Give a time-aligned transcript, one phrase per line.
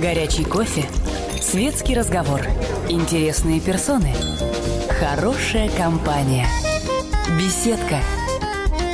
[0.00, 0.84] Горячий кофе.
[1.40, 2.42] Светский разговор.
[2.90, 4.12] Интересные персоны.
[5.00, 6.46] Хорошая компания.
[7.38, 8.00] Беседка.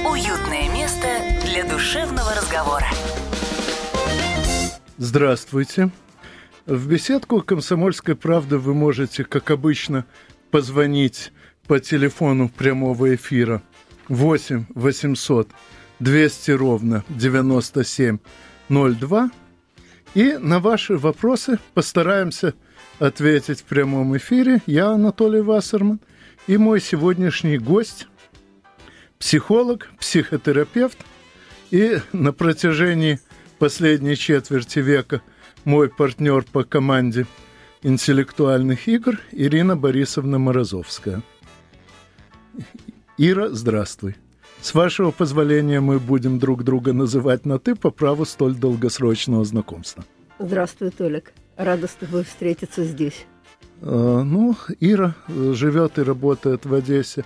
[0.08, 1.08] Уютное место
[1.44, 2.86] для душевного разговора.
[4.96, 5.90] Здравствуйте.
[6.66, 10.05] В беседку «Комсомольской правды» вы можете, как обычно,
[10.53, 11.32] позвонить
[11.66, 13.61] по телефону прямого эфира
[14.07, 15.48] 8 800
[15.98, 19.30] 200 ровно 9702
[20.14, 22.55] и на ваши вопросы постараемся
[22.98, 24.62] ответить в прямом эфире.
[24.66, 26.00] Я Анатолий Вассерман
[26.46, 28.06] и мой сегодняшний гость–
[29.23, 30.98] психолог, психотерапевт
[31.70, 33.20] и на протяжении
[33.60, 35.23] последней четверти века
[35.64, 37.26] мой партнер по команде
[37.82, 41.23] интеллектуальных игр Ирина Борисовна Морозовская.
[43.16, 44.16] Ира, здравствуй.
[44.62, 50.05] С вашего позволения мы будем друг друга называть на «ты» по праву столь долгосрочного знакомства.
[50.38, 51.33] Здравствуй, Толик.
[51.57, 53.27] Рада с тобой встретиться здесь.
[53.80, 57.24] А, ну, Ира живет и работает в Одессе.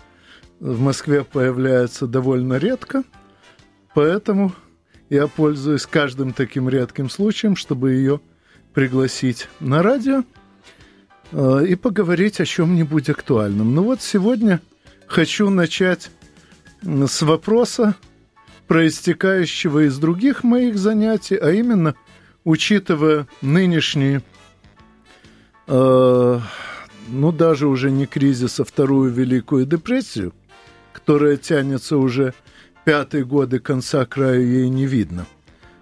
[0.61, 3.05] В Москве появляется довольно редко,
[3.95, 4.55] поэтому
[5.11, 8.23] я пользуюсь каждым таким редким случаем, чтобы ее
[8.73, 10.25] пригласить на радио
[11.33, 13.75] а, и поговорить о чем-нибудь актуальном.
[13.75, 14.63] Ну вот сегодня
[15.07, 16.11] хочу начать
[16.87, 17.97] с вопроса,
[18.69, 21.95] проистекающего из других моих занятий, а именно,
[22.45, 24.23] учитывая нынешние,
[25.67, 26.41] э,
[27.09, 30.33] ну даже уже не кризис, а вторую Великую депрессию,
[30.93, 32.35] которая тянется уже
[32.85, 35.27] пятый год и конца края ей не видно.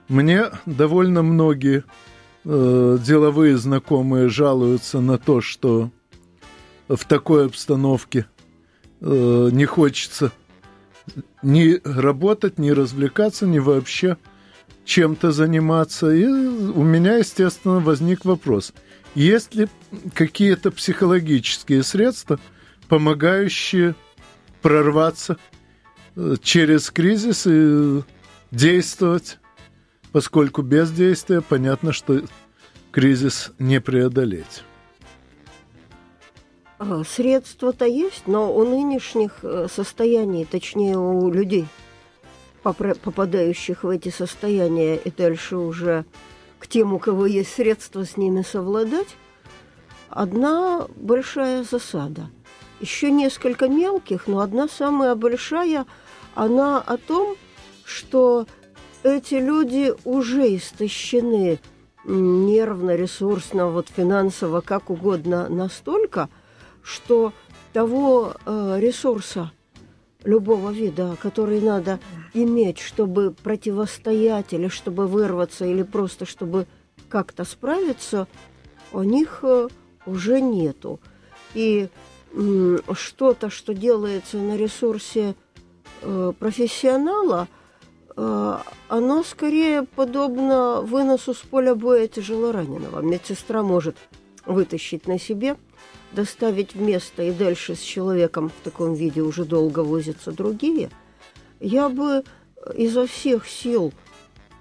[0.09, 1.85] Мне довольно многие
[2.45, 5.91] э, деловые знакомые жалуются на то, что
[6.89, 8.27] в такой обстановке
[9.01, 10.33] э, не хочется
[11.43, 14.17] не работать, не развлекаться, не вообще
[14.85, 16.11] чем-то заниматься.
[16.11, 18.73] И у меня, естественно, возник вопрос.
[19.15, 19.69] Есть ли
[20.15, 22.41] какие-то психологические средства,
[22.89, 23.95] помогающие
[24.61, 25.37] прорваться
[26.17, 28.03] э, через кризис и
[28.51, 29.39] действовать,
[30.13, 32.23] поскольку без действия понятно, что
[32.91, 34.65] кризис не преодолеть.
[36.91, 41.67] А, средства-то есть, но у нынешних э, состояний, точнее у людей,
[42.63, 46.05] попадающих в эти состояния, и дальше уже
[46.59, 49.17] к тем, у кого есть средства с ними совладать,
[50.11, 52.29] одна большая засада.
[52.81, 55.87] Еще несколько мелких, но одна самая большая,
[56.35, 57.37] она о том,
[57.85, 58.47] что
[59.05, 61.61] эти люди уже истощены
[62.05, 66.29] нервно, ресурсно, вот финансово, как угодно, настолько–
[66.85, 67.33] что
[67.73, 69.51] того э, ресурса
[70.23, 71.99] любого вида, который надо
[72.35, 76.67] иметь, чтобы противостоять или чтобы вырваться, или просто чтобы
[77.09, 78.29] как-то справиться,
[78.93, 79.69] у них э,
[80.07, 81.01] уже нету.
[81.55, 81.89] И
[82.33, 85.35] э, что-то, что делается на ресурсе
[86.03, 87.49] э, профессионала,
[88.17, 93.01] оно скорее подобно выносу с поля боя тяжелораненого.
[93.01, 93.97] Медсестра может
[94.47, 95.57] вытащить на себе–
[96.15, 100.91] доставить в место и дальше с человеком в таком виде уже долго возятся другие,
[101.61, 102.25] я бы
[102.75, 103.93] изо всех сил,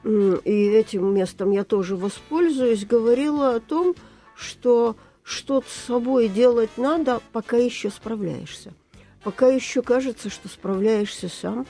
[0.03, 3.95] и этим местом я тоже воспользуюсь, говорила о том,
[4.35, 8.73] что что с собой делать надо, пока еще справляешься.
[9.23, 11.65] Пока еще кажется, что справляешься сам,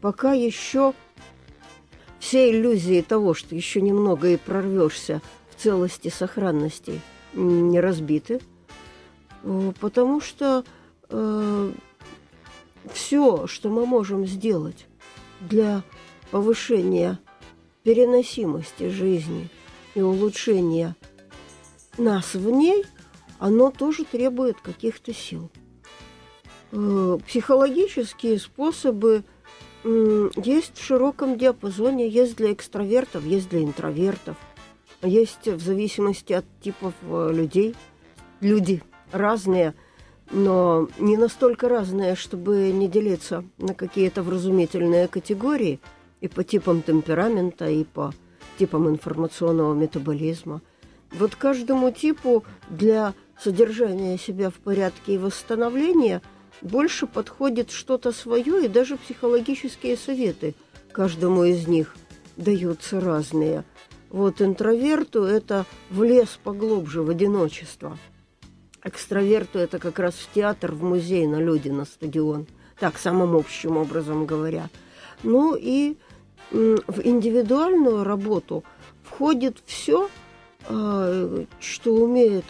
[0.00, 0.94] пока еще
[2.18, 5.20] все иллюзии того, что еще немного и прорвешься
[5.50, 7.02] в целости, сохранности,
[7.34, 8.55] не разбиты– Э,
[9.80, 10.64] потому что
[11.08, 11.72] э,
[12.92, 14.86] все, что мы можем сделать
[15.40, 15.82] для
[16.30, 17.18] повышения
[17.82, 19.48] переносимости жизни
[19.94, 20.96] и улучшения
[21.98, 22.84] нас в ней,
[23.38, 25.50] оно тоже требует каких-то сил.
[26.72, 29.22] Э, психологические способы
[29.84, 34.36] э, есть в широком диапазоне, есть для экстравертов, есть для интровертов,
[35.02, 37.76] есть в зависимости от типов э, людей,
[38.40, 38.82] люди–
[39.12, 39.74] разные,
[40.30, 45.80] но не настолько разные, чтобы не делиться на какие-то вразумительные категории
[46.20, 48.12] и по типам темперамента, и по
[48.58, 50.62] типам информационного метаболизма.
[51.12, 56.22] Вот каждому типу для содержания себя в порядке и восстановления
[56.62, 60.54] больше подходит что-то свое, и даже психологические советы
[60.90, 61.94] каждому из них
[62.36, 63.62] даются разные.
[64.10, 67.98] Вот интроверту это в лес поглубже, в одиночество–
[68.86, 72.46] экстраверту это как раз в театр, в музей, на люди, на стадион.
[72.78, 74.68] Так, самым общим образом говоря.
[75.22, 75.96] Ну и
[76.50, 78.64] в индивидуальную работу
[79.02, 80.08] входит все,
[80.68, 82.44] а, что умеет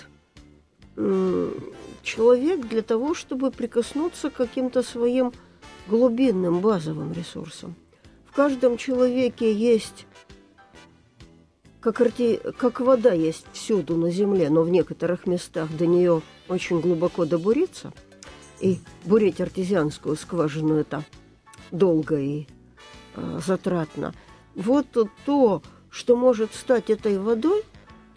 [2.02, 5.32] человек для того, чтобы прикоснуться к каким-то своим
[5.88, 7.74] глубинным базовым ресурсам.
[8.24, 10.06] В каждом человеке есть,
[11.86, 12.40] как, арти...
[12.58, 17.92] как вода есть всюду на Земле, но в некоторых местах до нее очень глубоко добуриться,
[18.58, 21.04] и бурить артезианскую скважину это
[21.70, 22.48] долго и
[23.14, 24.14] э, затратно.
[24.56, 24.88] Вот
[25.24, 27.62] то, что может стать этой водой,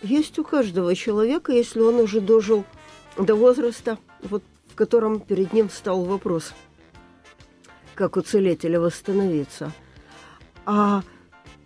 [0.01, 2.63] есть у каждого человека, если он уже дожил
[3.19, 6.53] до возраста, вот, в котором перед ним встал вопрос,
[7.93, 9.71] как у целителя восстановиться.
[10.65, 11.03] А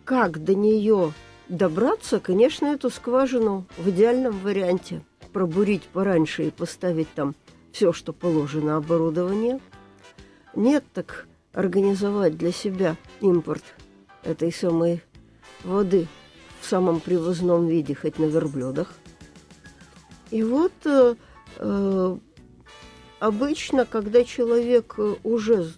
[0.03, 1.13] как до нее
[1.49, 5.01] добраться, конечно, эту скважину в идеальном варианте
[5.31, 7.35] пробурить пораньше и поставить там
[7.71, 9.59] все, что положено оборудование.
[10.55, 13.63] Нет, так организовать для себя импорт
[14.23, 15.03] этой самой
[15.63, 16.07] воды
[16.61, 18.93] в самом привозном виде, хоть на верблюдах.
[20.29, 21.15] И вот э,
[21.57, 22.17] э,
[23.19, 25.71] обычно, когда человек уже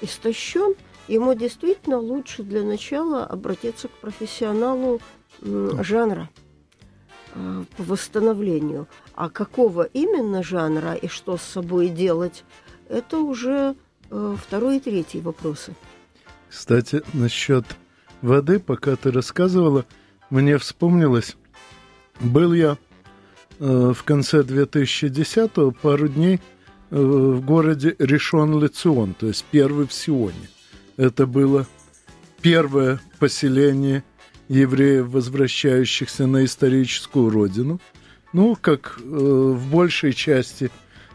[0.00, 0.74] истощен,
[1.08, 5.00] ему действительно лучше для начала обратиться к профессионалу
[5.42, 6.30] жанра
[7.34, 8.86] э, по восстановлению.
[9.14, 12.44] А какого именно жанра и что с собой делать,
[12.88, 13.74] это уже
[14.10, 15.74] э, второй и третий вопросы.
[16.48, 17.64] Кстати, насчет
[18.22, 19.84] воды, пока ты рассказывала,
[20.30, 21.36] мне вспомнилось,
[22.20, 22.78] был я
[23.58, 26.40] э, в конце 2010-го пару дней
[26.90, 30.48] в городе Решон-Лецион, то есть первый в Сионе.
[30.96, 31.66] Это было
[32.40, 34.04] первое поселение
[34.48, 37.80] евреев, возвращающихся на историческую родину.
[38.32, 40.70] Ну, как э, в большей части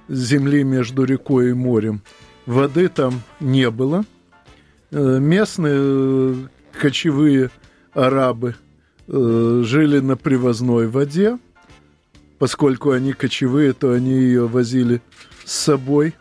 [0.07, 2.01] земли между рекой и морем.
[2.45, 4.05] Воды там не было.
[4.91, 6.35] Э, местные э,
[6.79, 7.51] кочевые
[7.93, 8.55] арабы–
[9.11, 11.39] Э, жили на привозной воде.
[12.37, 15.01] Поскольку они кочевые, то они ее возили
[15.45, 16.13] с собой.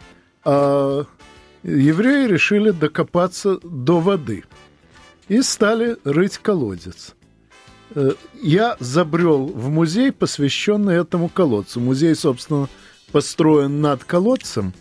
[0.43, 1.05] А
[1.63, 4.45] евреи решили докопаться до воды
[5.29, 7.15] и стали рыть колодец.
[7.95, 11.81] Э, я забрел в музей, посвященный этому колодцу.
[11.81, 12.69] Музей, собственно,
[13.13, 14.73] построен над колодцем.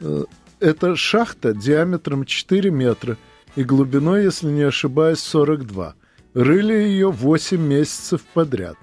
[0.00, 0.24] Э,
[0.58, 3.16] это шахта диаметром 4 метра
[3.56, 5.94] и глубиной, если не ошибаюсь, 42.
[6.34, 8.76] Рыли ее 8 месяцев подряд,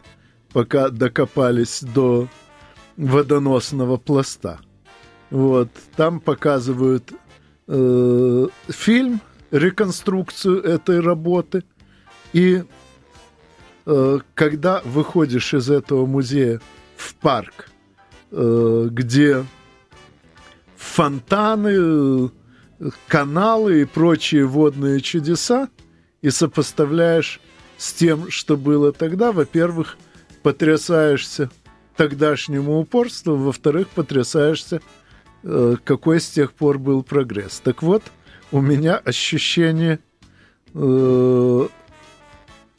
[0.52, 2.28] пока докопались до
[2.98, 4.60] водоносного пласта.
[5.30, 7.12] Вот, там показывают
[7.68, 9.22] э, фильм,
[9.52, 11.64] реконструкцию этой работы.
[12.34, 12.64] И
[13.86, 16.62] э, когда выходишь из этого музея
[16.96, 17.70] в парк,
[18.32, 19.46] э, где
[20.76, 22.32] фонтаны,
[23.08, 25.70] каналы и прочие водные чудеса,
[26.22, 27.40] и сопоставляешь
[27.78, 29.98] с тем, что было тогда, во-первых,
[30.42, 31.50] потрясаешься
[31.96, 34.82] тогдашнему упорству, во-вторых, потрясаешься,
[35.44, 37.62] какой с тех пор был прогресс.
[37.64, 38.04] Так вот,
[38.52, 40.00] у меня ощущение,
[40.74, 41.68] э,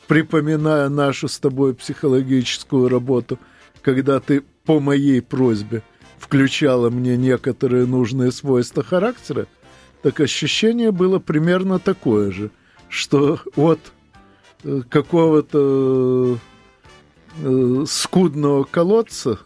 [0.06, 3.38] припоминая нашу с тобой психологическую работу,
[3.82, 5.82] когда ты по моей просьбе
[6.18, 9.46] включала мне некоторые нужные свойства характера,
[10.02, 12.50] так ощущение было примерно такое же–
[12.88, 13.80] что от
[14.64, 16.38] э, какого-то
[17.36, 19.38] э, скудного колодца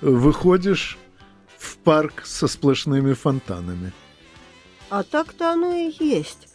[0.00, 0.98] выходишь
[1.62, 3.92] в парк со сплошными фонтанами.
[4.90, 6.48] А так-то оно и есть.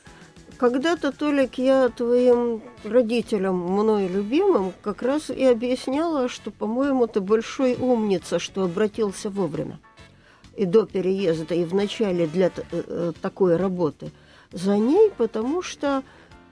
[0.58, 7.76] Когда-то, Толик, я твоим родителям, мной любимым, как раз и объясняла, что, по-моему, ты большой
[7.76, 9.80] умница, что обратился вовремя.
[10.56, 14.12] И до переезда, и в начале для э, такой работы–
[14.52, 16.04] за ней, потому что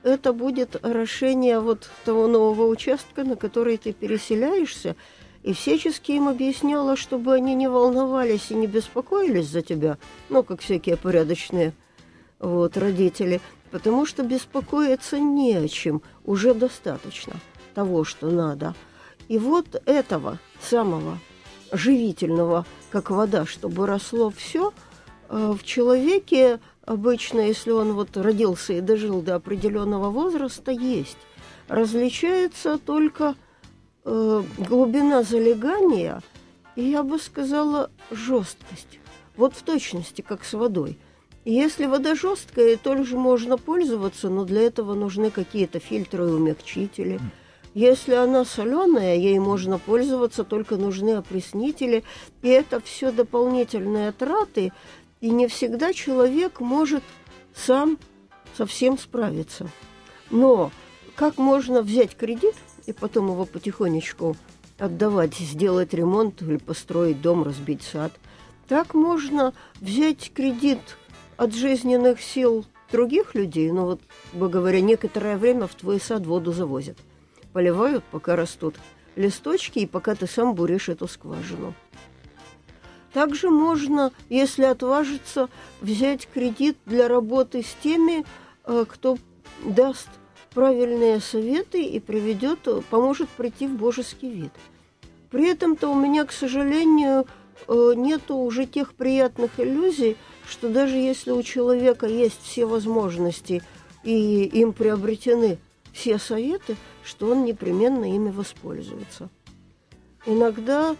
[0.03, 4.95] это будет орошение вот того нового участка, на который ты переселяешься,
[5.45, 10.61] и всячески им объясняла, чтобы они не волновались и не беспокоились за тебя, ну, как
[10.61, 11.73] всякие порядочные
[12.39, 17.35] вот, родители, потому что беспокоиться не о чем, уже достаточно
[17.75, 18.73] того, что надо.
[19.27, 21.19] И вот этого самого
[21.71, 24.73] живительного, как вода, чтобы росло все,
[25.29, 31.19] э, в человеке обычно, если он вот родился и дожил до определенного возраста, есть.
[31.67, 33.35] Различается только
[34.05, 36.21] э, глубина залегания
[36.75, 38.99] и, я бы сказала, жесткость.
[39.35, 40.97] Вот в точности, как с водой.
[41.43, 46.31] И если вода жесткая, то же можно пользоваться, но для этого нужны какие-то фильтры и
[46.31, 47.19] умягчители.
[47.75, 52.03] Если она соленая, ей можно пользоваться, только нужны опреснители.
[52.41, 54.71] И это все дополнительные траты,
[55.21, 57.03] и не всегда человек может
[57.53, 57.99] сам
[58.57, 59.67] совсем справиться.
[60.31, 60.71] Но
[61.15, 64.35] как можно взять кредит и потом его потихонечку
[64.77, 68.11] отдавать, сделать ремонт или построить дом, разбить сад.
[68.67, 70.79] Так можно взять кредит
[71.37, 74.01] от жизненных сил других людей, ну вот,
[74.33, 76.97] бы говоря, некоторое время в твой сад воду завозят.
[77.53, 78.75] Поливают, пока растут
[79.15, 81.73] листочки, и пока ты сам буришь эту скважину.
[83.13, 85.49] Также можно, если отважиться,
[85.79, 88.25] взять кредит для работы с теми,
[88.65, 89.17] э, кто
[89.63, 90.09] даст
[90.55, 94.51] правильные советы и приведет, поможет прийти в божеский вид.
[95.29, 97.25] При этом-то у меня, к сожалению,
[97.67, 100.15] э, нету уже тех приятных иллюзий,
[100.47, 103.61] что даже если у человека есть все возможности
[104.05, 105.57] и им приобретены
[105.91, 109.29] все советы, что он непременно ими воспользуется.
[110.25, 110.95] Иногда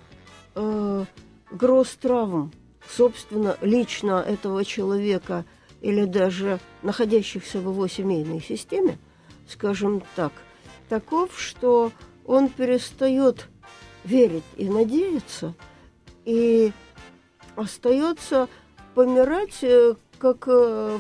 [0.56, 1.06] э,
[1.50, 2.52] гроз травм,
[2.90, 5.46] собственно, лично этого человека
[5.82, 8.98] или даже находящихся в его семейной системе,
[9.48, 10.32] скажем так,
[10.90, 11.92] таков, что
[12.26, 13.48] он перестает
[14.04, 15.54] верить и надеяться,
[16.26, 16.72] и
[17.56, 18.48] остается
[18.94, 20.98] помирать, э, как э,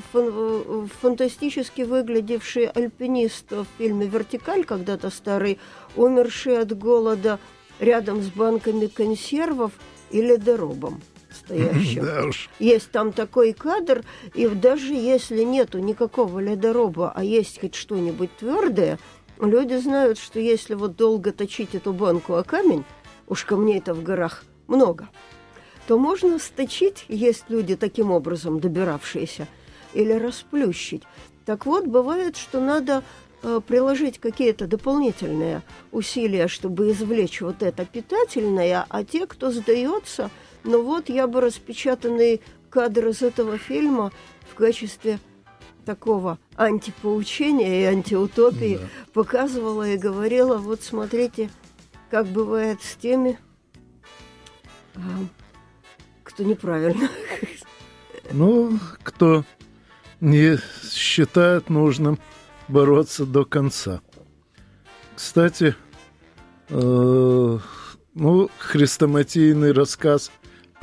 [1.02, 5.60] фантастически выглядевший альпинист в фильме «Вертикаль», когда-то старый,
[5.96, 7.40] умерший от голода
[7.80, 9.72] рядом с банками консервов
[10.12, 11.02] и ледоробом
[11.36, 12.06] стоящим.
[12.06, 12.50] Да уж.
[12.60, 19.00] Есть там такой кадр, и даже если нету никакого ледороба, а есть хоть что-нибудь твердое,
[19.40, 22.84] люди знают, что если вот долго точить эту банку о камень,
[23.28, 25.10] уж камней-то в горах много,
[25.88, 29.48] то можно сточить, есть люди таким образом добиравшиеся,
[29.94, 31.04] или расплющить.
[31.46, 33.04] Так вот, бывает, что надо
[33.44, 35.62] э, приложить какие-то дополнительные
[35.92, 40.30] усилия, чтобы извлечь вот это питательное, а те, кто сдается,
[40.66, 44.12] ну вот я бы распечатанный кадр из этого фильма
[44.50, 45.20] в качестве
[45.86, 48.88] такого антипоучения и антиутопии да.
[49.14, 51.50] показывала и говорила, вот смотрите,
[52.10, 53.40] как бывает с теми,
[54.96, 55.00] а,
[56.24, 57.10] кто неправильно.
[58.32, 59.46] Ну, кто
[60.20, 60.58] не
[60.92, 62.18] считает нужным
[62.68, 64.02] бороться до конца.
[65.16, 65.76] Кстати,
[66.70, 67.60] э,
[68.16, 70.32] ну, хрестоматийный рассказ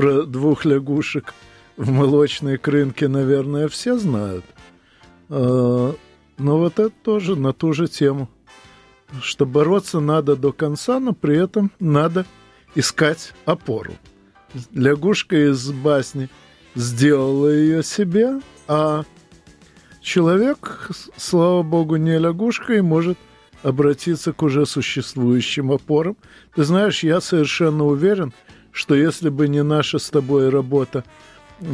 [0.03, 1.33] про двух лягушек
[1.77, 4.45] в молочной крынке, наверное, все знают.
[5.29, 5.93] Э,
[6.39, 8.29] но вот это тоже на ту же тему–
[9.21, 12.25] что бороться надо до конца, но при этом надо
[12.75, 13.93] искать опору.
[14.73, 16.29] Лягушка из басни
[16.75, 19.05] сделала ее себе, а
[20.01, 23.19] человек, слава богу, не лягушка и может
[23.63, 26.17] обратиться к уже существующим опорам.
[26.55, 28.33] Ты знаешь, я совершенно уверен,
[28.73, 31.05] что если бы не наша с тобой работа
[31.61, 31.65] э,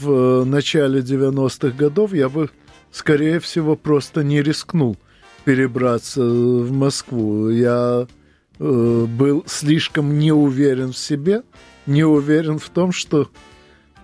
[0.00, 2.50] в начале 90-х годов, я бы,
[2.90, 4.96] скорее всего, просто не рискнул–
[5.48, 7.48] перебраться в Москву.
[7.48, 8.06] Я
[8.58, 11.42] э, был слишком не уверен в себе,
[11.86, 13.30] не уверен в том, что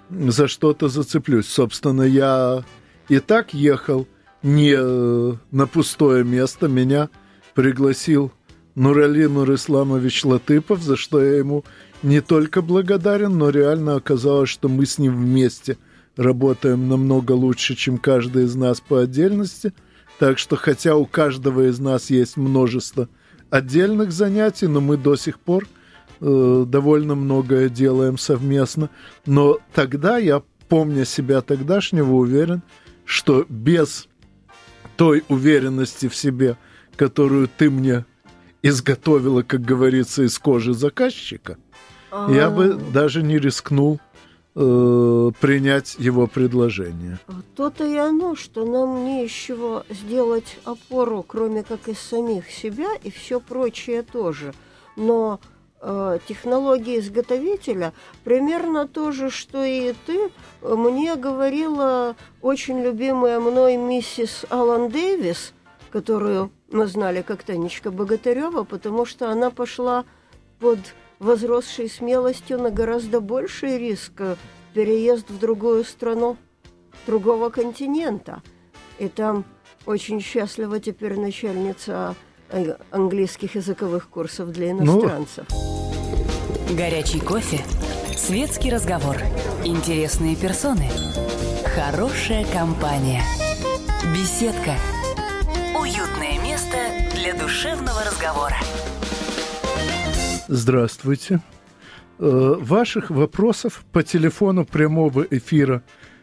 [0.08, 1.46] за что-то зацеплюсь.
[1.46, 2.64] Собственно, я
[3.10, 4.08] и так ехал
[4.42, 6.66] не э, на пустое место.
[6.66, 7.10] Меня
[7.52, 8.32] пригласил
[8.74, 11.62] Нуралин Нурисламович Латыпов, за что я ему
[12.04, 15.76] не только благодарен, но реально оказалось, что мы с ним вместе
[16.16, 19.72] работаем намного лучше, чем каждый из нас по отдельности–
[20.18, 23.08] так что, хотя у каждого из нас есть множество
[23.50, 25.66] отдельных занятий, но мы до сих пор
[26.20, 28.90] э, довольно многое делаем совместно.
[29.26, 32.62] Но тогда я, помня себя тогдашнего, уверен,
[33.04, 34.08] что без
[34.96, 36.56] той уверенности в себе,
[36.96, 38.04] которую ты мне
[38.62, 41.58] изготовила, как говорится, из кожи заказчика,
[42.14, 42.30] А-а-а.
[42.30, 43.98] я бы даже не рискнул
[44.54, 47.18] э, принять его предложение.
[47.56, 52.90] То-то и оно, что нам не из чего сделать опору, кроме как из самих себя,
[53.02, 54.54] и все прочее тоже.
[54.94, 55.40] Но
[55.80, 57.92] э, технология изготовителя
[58.22, 60.30] примерно то же, что и ты.
[60.62, 65.52] Мне говорила очень любимая мной миссис Алан Дэвис,
[65.90, 70.04] которую мы знали как Танечка Богатырева, потому что она пошла
[70.60, 70.78] под
[71.24, 74.36] возросшей смелостью на гораздо больший риск э,
[74.74, 76.36] переезд в другую страну,
[77.06, 78.42] другого континента.
[78.98, 79.44] И там
[79.86, 82.14] очень счастлива теперь начальница
[82.50, 84.82] э, английских языковых курсов для ну.
[84.82, 85.46] иностранцев.
[85.50, 86.76] Ну...
[86.76, 87.60] Горячий кофе,
[88.16, 89.16] светский разговор,
[89.64, 90.88] интересные персоны,
[91.74, 93.22] хорошая компания,
[94.14, 94.74] беседка,
[95.78, 96.76] уютное место
[97.14, 98.56] для душевного разговора.
[100.48, 101.40] Здравствуйте.
[102.18, 105.82] Э, ваших вопросов по телефону прямого эфира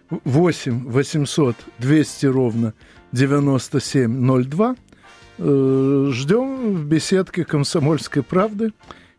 [0.10, 2.74] 8 800 200 ровно
[3.12, 4.76] 9702
[5.44, 8.74] Э, ждем в беседке «Комсомольской правды».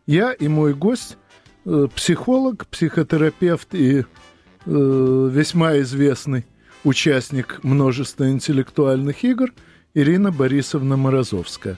[0.05, 1.17] Я и мой гость,
[1.65, 4.05] э, психолог, психотерапевт и
[4.65, 6.45] весьма известный
[6.85, 9.51] участник множества интеллектуальных игр
[9.93, 11.77] Ирина Борисовна Морозовская.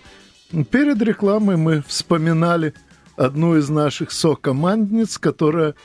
[0.70, 2.75] Перед рекламой мы вспоминали
[3.15, 5.75] одну из наших сокомандниц, которая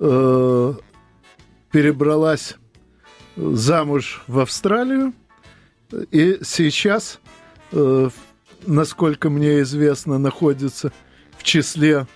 [0.00, 0.74] э,
[1.70, 2.56] перебралась
[3.36, 5.12] замуж в Австралию
[6.10, 7.20] и сейчас,
[7.72, 8.08] э,
[8.66, 10.92] насколько мне известно, находится
[11.36, 12.06] в числе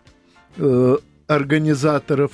[0.56, 0.96] э,
[1.26, 2.32] организаторов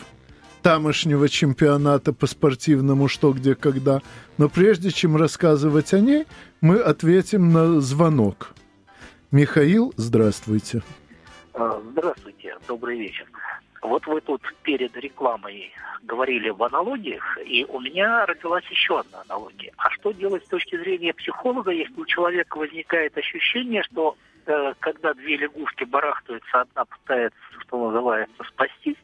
[0.63, 4.01] тамошнего чемпионата по спортивному «Что, где, когда».
[4.39, 6.27] Но прежде чем рассказывать о ней,
[6.61, 8.55] мы ответим на звонок.
[9.33, 10.83] Михаил, здравствуйте.
[11.55, 13.27] А, здравствуйте, добрый вечер.
[13.83, 19.73] Вот вы тут перед рекламой говорили в аналогиях, и у меня родилась еще одна аналогия.
[19.77, 24.17] А что делать с точки зрения психолога, если у человека возникает ощущение, что
[24.47, 28.99] э, когда две лягушки барахтаются, одна пытается, что называется, спастись,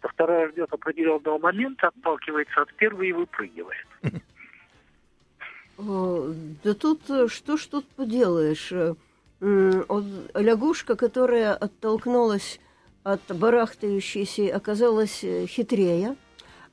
[0.00, 3.86] то вторая ждет определенного момента, отталкивается от первой и выпрыгивает.
[5.78, 8.72] Да тут э, что ж тут поделаешь?
[9.40, 12.58] Лягушка, которая оттолкнулась
[13.04, 16.16] от барахтающейся, оказалась э, хитрее.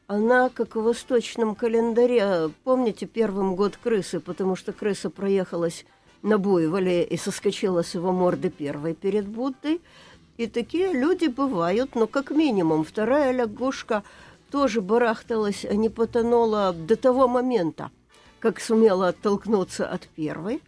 [0.08, 5.86] Она, как в восточном календаре, помните, первым год крысы, потому что крыса проехалась
[6.22, 9.82] на буйволе и соскочила с его морды первой перед Буддой.
[10.38, 14.04] И такие люди бывают, но как минимум вторая лягушка
[14.52, 17.92] тоже барахталась, а не потонула до того момента,
[18.40, 20.62] как сумела оттолкнуться от первой.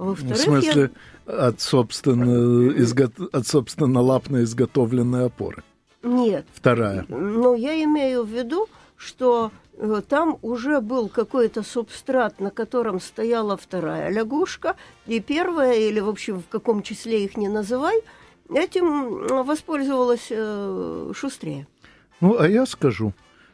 [0.00, 0.90] Во-вторых, в смысле,
[1.26, 1.48] я...
[1.48, 3.10] от, собственно, изго...
[3.32, 5.62] от собственно лапно изготовленной опоры?
[6.02, 6.46] Нет.
[6.52, 7.04] Вторая.
[7.08, 13.56] Но я имею в виду, что э, там уже был какой-то субстрат, на котором стояла
[13.56, 14.76] вторая лягушка,
[15.06, 18.00] и первая, или, в общем, в каком числе их не называй–
[18.52, 21.66] Этим воспользовалась э, шустрее.
[22.20, 23.12] Ну, а я скажу,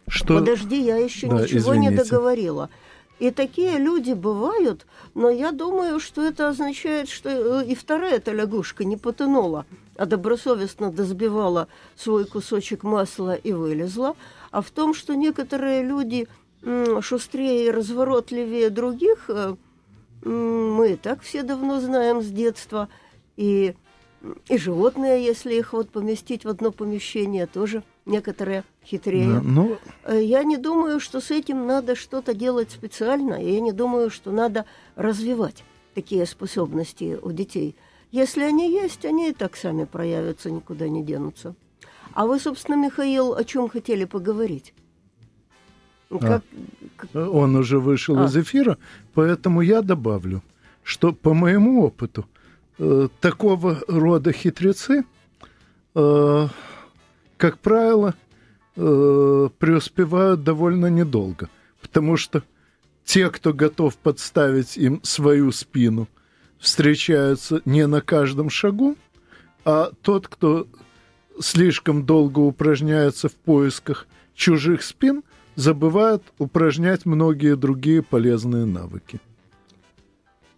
[0.09, 0.39] что...
[0.39, 1.91] Подожди, я еще да, ничего извините.
[1.91, 2.71] не договорила.
[3.19, 8.33] И такие люди бывают, но я думаю, что это означает, что э, и вторая эта
[8.33, 9.65] лягушка не потонула,
[9.97, 14.17] а добросовестно дозбивала свой кусочек масла и вылезла.
[14.51, 16.29] А в том, что некоторые люди
[17.01, 19.57] шустрее и разворотливее других, э,
[20.23, 22.89] мы и так все давно знаем с детства.
[23.37, 23.75] И
[24.49, 29.41] и животные, если их вот поместить в одно помещение, тоже некоторые хитрее.
[29.41, 29.79] Ну...
[30.09, 34.33] Я не думаю, что с этим надо что-то делать специально, и я не думаю, что
[34.33, 34.65] надо
[34.95, 35.65] развивать
[35.95, 37.77] такие способности у детей.
[38.13, 41.55] Если они есть, они и так сами проявятся, никуда не денутся.
[42.15, 44.73] А вы, собственно, Михаил, о чем хотели поговорить?
[46.09, 46.43] Ну, как,
[47.13, 48.27] а, Он уже вышел а.
[48.27, 48.79] из эфира,
[49.13, 50.43] поэтому я добавлю,
[50.83, 52.27] что по моему опыту
[52.79, 55.05] Э, такого рода хитрецы,
[55.95, 56.49] э,
[57.37, 58.15] как правило,
[58.77, 61.49] э, преуспевают довольно недолго,
[61.81, 62.43] потому что
[63.05, 66.09] те, кто готов подставить им свою спину,
[66.59, 68.97] встречаются не на каждом шагу,
[69.65, 70.67] а тот, кто
[71.41, 75.23] слишком долго упражняется в поисках чужих спин,
[75.55, 79.21] забывает упражнять многие другие полезные навыки.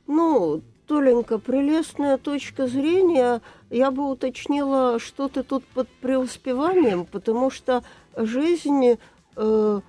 [0.06, 3.42] Ну, Толенька, прелестная точка зрения.
[3.70, 7.84] Я бы уточнила, что ты тут под преуспеванием, потому что
[8.16, 8.98] жизнь
[9.36, 9.80] э,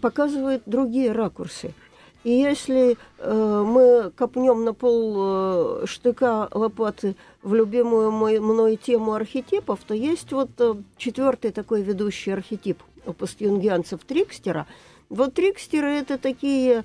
[0.00, 1.74] показывает другие ракурсы.
[2.22, 9.12] И если э, мы копнем на пол э, штыка лопаты в любимую мой, мной тему
[9.12, 14.66] архетипов, то есть вот э, четвертый такой ведущий архетип у постюнгианцев Трикстера.
[15.10, 16.84] Вот Трикстеры это такие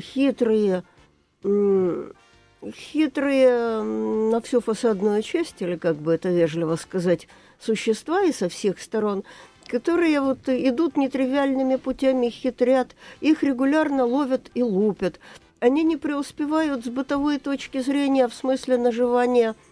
[0.00, 0.82] хитрые,
[2.70, 7.28] хитрые на всю фасадную часть, или как бы это вежливо сказать,
[7.60, 9.24] существа и со всех сторон,
[9.66, 15.18] которые вот идут нетривиальными путями, хитрят, их регулярно ловят и лупят.
[15.60, 19.54] Они не преуспевают с бытовой точки зрения в смысле наживания–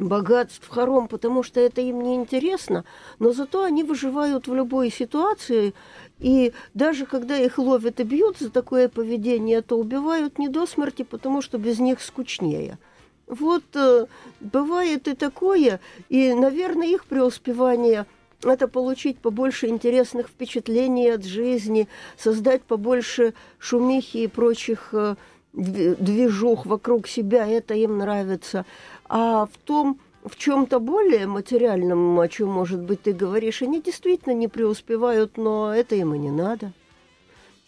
[0.00, 2.84] богатств хором, потому что это им не интересно,
[3.18, 5.74] но зато они выживают в любой ситуации,
[6.18, 11.02] и даже когда их ловят и бьют за такое поведение, то убивают не до смерти,
[11.02, 12.78] потому что без них скучнее.
[13.26, 14.06] Вот э,
[14.40, 18.06] бывает и такое, и, наверное, их преуспевание–
[18.42, 25.16] это получить побольше интересных впечатлений от жизни, создать побольше шумихи и прочих э,
[25.54, 28.66] движух вокруг себя, это им нравится–
[29.16, 34.32] а в том, в чем-то более материальном, о чем, может быть, ты говоришь, они действительно
[34.32, 36.72] не преуспевают, но это им и не надо.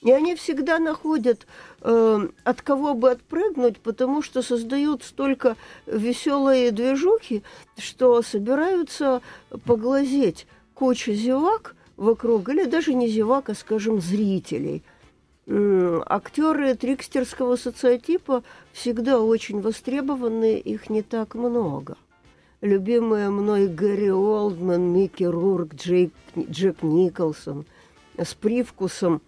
[0.03, 1.47] И они всегда находят,
[1.83, 5.57] э, от кого бы отпрыгнуть, потому что создают столько
[5.87, 7.45] веселые движухи,
[7.79, 9.23] что собираются
[9.65, 14.83] поглазеть куча зевак вокруг, или даже не зевак, а, скажем, зрителей.
[15.49, 18.43] Актеры трикстерского социотипа
[18.77, 21.97] всегда очень востребованы, их не так много
[22.61, 27.65] любимые мной Гэри Олдман, Микки Рурк, Джейк, Джек Николсон
[28.17, 29.23] с привкусом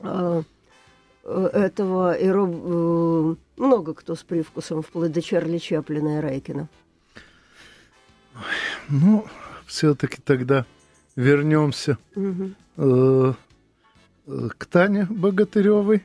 [0.00, 0.42] э,
[1.24, 6.68] этого и Роб, э, много кто с привкусом, вплоть до Чарли Чаплина и Райкина.
[8.88, 9.26] Ну,
[9.66, 10.64] все-таки тогда
[11.16, 12.50] вернемся угу.
[12.76, 13.32] э,
[14.56, 16.04] к Тане Богатыревой.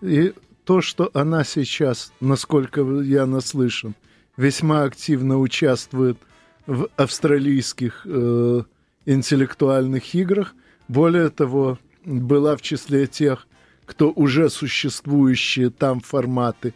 [0.00, 3.94] И то, что она сейчас, насколько я наслышан,
[4.36, 6.18] весьма активно участвует
[6.66, 8.62] в австралийских э,
[9.06, 10.54] интеллектуальных играх.
[10.88, 13.46] Более того, была в числе тех,
[13.84, 16.74] кто уже существующие там форматы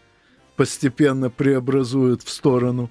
[0.56, 2.90] постепенно преобразует в сторону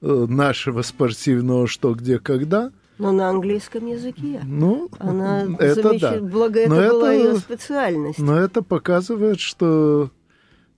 [0.00, 2.70] э, нашего спортивного «что, где, когда».
[2.98, 4.40] Но на английском языке.
[4.44, 6.00] Ну, Она это замеч...
[6.00, 6.18] да.
[6.18, 8.18] Благо, это но была это, ее специальность.
[8.18, 10.10] Но это показывает, что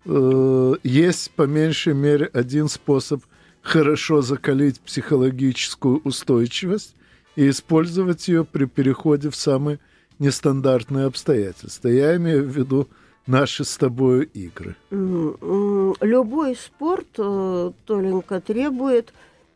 [0.09, 3.23] э, есть по меньшей мере один способ
[3.63, 6.95] хорошо закалить психологическую устойчивость
[7.37, 9.79] и использовать ее при переходе в самые
[10.19, 11.89] нестандартные обстоятельства.
[11.89, 12.89] Я имею в виду
[13.27, 14.75] наши с тобой игры.
[14.91, 19.13] Любой спорт, э, Толенька, требует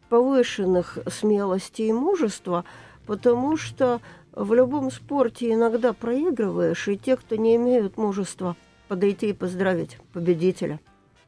[0.09, 2.65] повышенных смелости и мужества,
[3.07, 4.01] потому что
[4.35, 8.57] в любом спорте иногда проигрываешь, и те, кто не имеют мужества
[8.89, 10.81] подойти и поздравить победителя,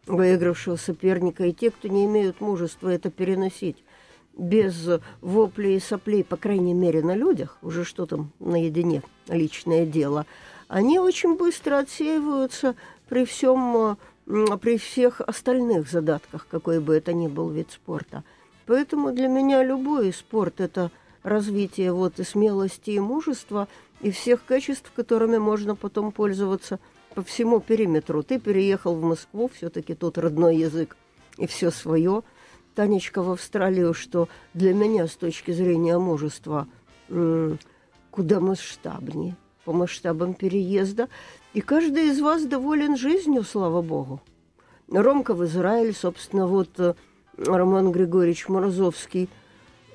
[0.06, 3.82] выигравшего соперника, и те, кто не имеют мужества это переносить
[4.36, 4.88] без
[5.20, 10.26] воплей и соплей, по крайней мере, на людях, уже что там наедине, личное дело,
[10.68, 12.74] они очень быстро отсеиваются
[13.08, 18.24] при всем, при всех остальных задатках, какой бы это ни был вид спорта.
[18.66, 20.90] Поэтому для меня любой спорт– это
[21.22, 23.68] развитие вот и смелости, и мужества,
[24.00, 26.80] и всех качеств, которыми можно потом пользоваться
[27.14, 28.22] по всему периметру.
[28.22, 30.96] Ты переехал в Москву, все-таки тут родной язык
[31.38, 32.22] и все свое–
[32.74, 36.66] Танечка в Австралию, что для меня с точки зрения мужества
[38.10, 41.08] куда масштабнее, по масштабам переезда.
[41.52, 44.20] И каждый из вас доволен жизнью, слава богу.
[44.90, 46.94] Ромка в Израиль, собственно, вот э,
[47.38, 49.28] Роман Григорьевич Морозовский,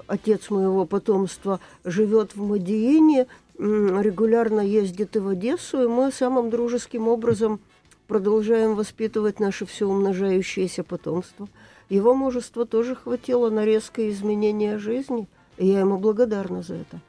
[0.07, 3.27] отец моего потомства, живет в Мадиине,
[3.59, 7.59] регулярно ездит и в Одессу, и мы самым дружеским образом
[8.07, 11.47] продолжаем воспитывать наше все умножающееся потомство–
[11.89, 17.01] его мужества тоже хватило на резкое изменение жизни, и я ему благодарна за это.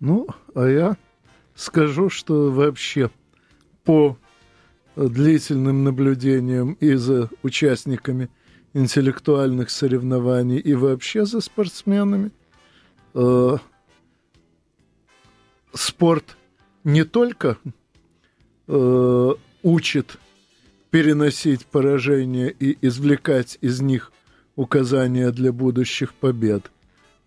[0.00, 0.96] Ну, а я
[1.54, 3.10] скажу, что вообще
[3.84, 4.18] по
[4.96, 8.28] длительным наблюдениям и за участниками
[8.74, 12.32] интеллектуальных соревнований и вообще за спортсменами,
[13.14, 13.56] э,
[15.72, 16.36] спорт
[16.84, 17.58] не только
[18.66, 20.18] э, учит
[20.90, 24.12] переносить поражения и извлекать из них
[24.56, 26.70] указания для будущих побед,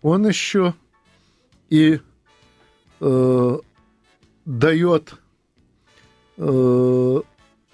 [0.02, 0.74] он еще
[1.70, 2.00] и
[3.00, 3.58] э,
[4.44, 5.14] дает
[6.36, 7.20] э,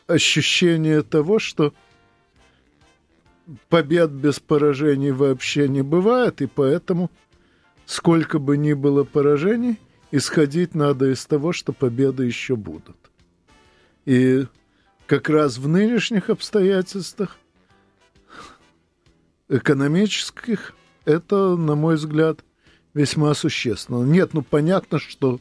[0.06, 1.74] ощущение того, что
[3.68, 7.10] побед без поражений вообще не бывает, и поэтому
[7.86, 9.78] сколько бы ни было поражений,
[10.10, 12.96] исходить надо из того, что победы еще будут.
[14.04, 14.46] И
[15.06, 17.36] как раз в нынешних обстоятельствах
[19.48, 22.44] экономических это, на мой взгляд,
[22.94, 24.04] весьма существенно.
[24.04, 25.40] Нет, ну понятно, что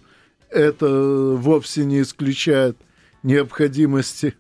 [0.50, 2.78] это вовсе не исключает
[3.24, 4.36] необходимости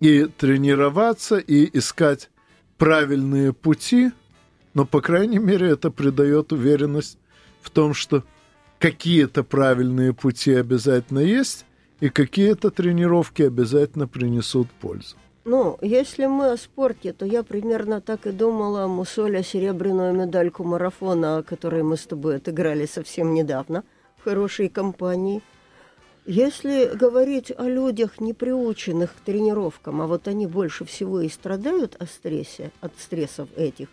[0.00, 2.30] и тренироваться, и искать
[2.78, 4.12] правильные пути,
[4.74, 7.18] но, по крайней мере, это придает уверенность
[7.62, 8.24] в том, что
[8.78, 11.64] какие-то правильные пути обязательно есть,
[12.00, 15.16] и какие-то тренировки обязательно принесут пользу.
[15.44, 21.38] Ну, если мы о спорте, то я примерно так и думала Мусоля серебряную медальку марафона,
[21.38, 23.84] о которой мы с тобой отыграли совсем недавно
[24.16, 25.42] в хорошей компании.
[26.26, 31.94] Если говорить о людях, не приученных к тренировкам, а вот они больше всего и страдают
[31.94, 33.86] от стресса, от стрессов этих,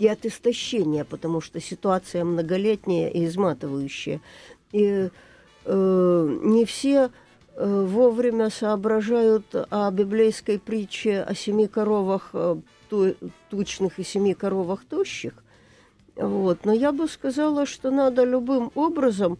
[0.00, 4.20] и от истощения, потому что ситуация многолетняя и изматывающая.
[4.72, 5.08] И
[5.64, 7.10] э, не все
[7.62, 12.56] Э, вовремя соображают о библейской притче о семи коровах э,
[13.50, 15.34] тучных и семи коровах тощих.
[16.16, 16.64] Вот.
[16.64, 19.36] Но я бы сказала, что надо любым образом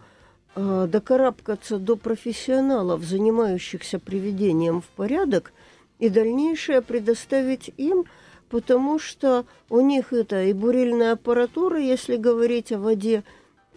[0.55, 5.55] э, докарабкаться до профессионалов, занимающихся приведением в порядок,
[5.99, 8.05] и дальнейшее предоставить им,
[8.51, 13.25] потому что у них это и бурильная аппаратура, если говорить о воде,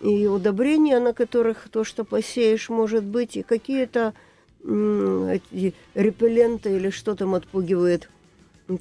[0.02, 4.14] и удобрения, на которых то, что посеешь, может быть, и какие-то
[4.64, 8.10] репелленты или что там отпугивает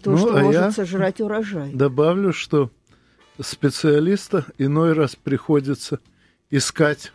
[0.02, 1.72] то, ну, что а может сожрать урожай.
[1.72, 2.70] Добавлю, что
[3.40, 5.98] специалиста иной раз приходится
[6.50, 7.12] искать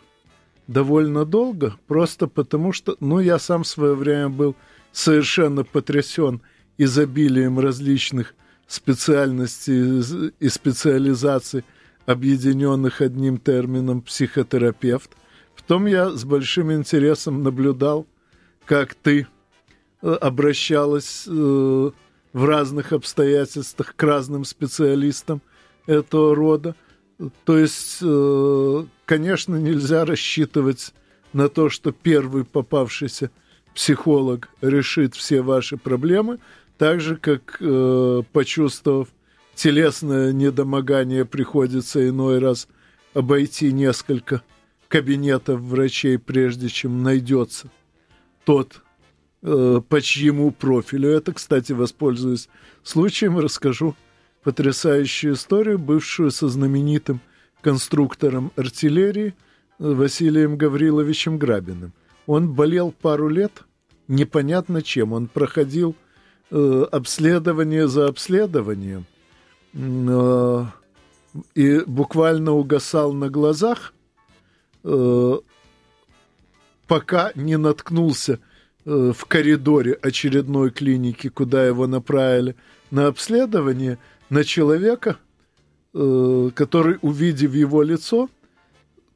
[0.66, 4.54] довольно долго, просто потому что, ну, я сам в свое время был
[4.92, 6.42] совершенно потрясен
[6.76, 8.34] изобилием различных
[8.68, 11.64] специальностей и специализаций,
[12.06, 15.10] объединенных одним термином психотерапевт.
[15.56, 18.06] Потом я с большим интересом наблюдал,
[18.64, 19.26] как ты
[20.02, 25.42] э, обращалась э, в разных обстоятельствах к разным специалистам
[25.86, 26.76] этого рода.
[27.44, 30.92] То есть, э, конечно, нельзя рассчитывать
[31.32, 33.30] на то, что первый попавшийся
[33.74, 36.38] психолог решит все ваши проблемы,
[36.78, 39.08] так же, как, э, почувствовав
[39.54, 42.68] телесное недомогание, приходится иной раз
[43.14, 44.42] обойти несколько
[44.86, 47.68] кабинетов врачей, прежде чем найдется
[48.44, 48.82] тот,
[49.42, 51.10] э, по чьему профилю.
[51.10, 52.48] Это, кстати, воспользуюсь
[52.84, 53.96] случаем, расскажу
[54.44, 57.20] потрясающую историю, бывшую со знаменитым
[57.60, 59.34] конструктором артиллерии
[59.78, 61.92] Василием Гавриловичем Грабиным.
[62.26, 63.64] Он болел пару лет,
[64.06, 65.12] непонятно чем.
[65.12, 65.96] Он проходил
[66.50, 69.06] э, обследование за обследованием
[69.74, 70.64] э,
[71.54, 73.92] и буквально угасал на глазах,
[74.84, 75.38] э,
[76.86, 78.40] пока не наткнулся
[78.84, 82.56] э, в коридоре очередной клиники, куда его направили
[82.90, 83.98] на обследование,
[84.30, 85.18] на человека,
[85.94, 88.28] э, который, увидев его лицо,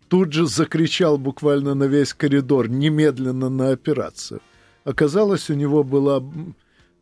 [0.09, 4.41] тут же закричал буквально на весь коридор немедленно на операцию.
[4.85, 6.23] Оказалось, у него была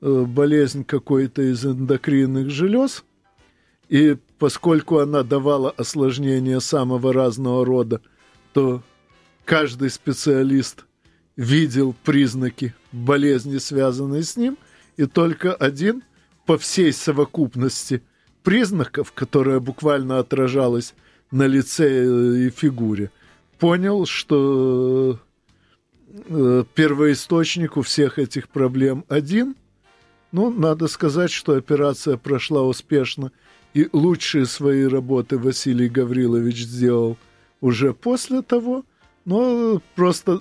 [0.01, 3.05] болезнь какой-то из эндокринных желез,
[3.89, 8.01] и поскольку она давала осложнения самого разного рода,
[8.53, 8.83] то
[9.45, 10.85] каждый специалист
[11.37, 14.59] видел признаки болезни, связанные с ним,
[14.97, 16.03] и только один
[16.47, 18.03] по всей совокупности
[18.43, 20.95] признаков, которая буквально отражалась
[21.31, 23.11] на лице и фигуре,
[23.59, 25.19] понял, что
[26.09, 29.55] э, первоисточник у всех этих проблем один.
[30.33, 33.33] Ну, надо сказать, что операция прошла успешно,
[33.75, 37.17] и лучшие свои работы Василий Гаврилович сделал
[37.61, 38.85] уже после того,
[39.25, 40.41] но просто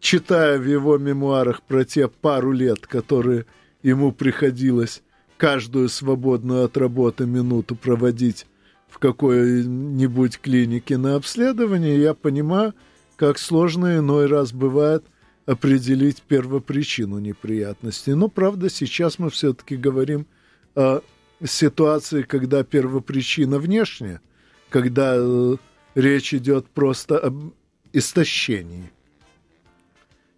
[0.00, 3.46] читая в его мемуарах про те пару лет, которые
[3.82, 5.02] ему приходилось
[5.36, 8.46] каждую свободную от работы минуту проводить
[8.88, 12.74] в какой-нибудь клинике на обследование, я понимаю,
[13.16, 15.04] как сложно иной раз бывает
[15.48, 18.12] определить первопричину неприятностей.
[18.12, 20.26] Но, правда, сейчас мы все-таки говорим
[20.74, 21.00] о
[21.42, 24.20] ситуации, когда первопричина внешняя,
[24.68, 25.56] когда э,
[25.94, 27.54] речь идет просто об
[27.94, 28.92] истощении